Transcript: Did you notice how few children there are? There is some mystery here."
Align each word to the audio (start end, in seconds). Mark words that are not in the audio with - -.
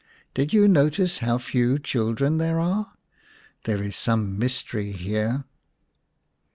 Did 0.33 0.51
you 0.51 0.67
notice 0.67 1.19
how 1.19 1.37
few 1.37 1.77
children 1.77 2.39
there 2.39 2.59
are? 2.59 2.93
There 3.65 3.83
is 3.83 3.95
some 3.95 4.39
mystery 4.39 4.93
here." 4.93 5.43